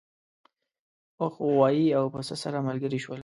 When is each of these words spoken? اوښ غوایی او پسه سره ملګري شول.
اوښ 1.21 1.35
غوایی 1.47 1.87
او 1.97 2.05
پسه 2.13 2.35
سره 2.43 2.57
ملګري 2.67 2.99
شول. 3.03 3.19